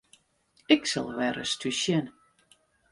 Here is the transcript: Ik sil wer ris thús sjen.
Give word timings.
Ik 0.75 0.81
sil 0.91 1.07
wer 1.17 1.35
ris 1.37 1.53
thús 1.59 1.77
sjen. 1.83 2.05